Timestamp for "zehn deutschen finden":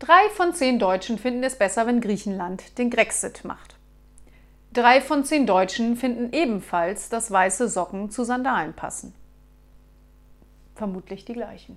0.54-1.44, 5.24-6.32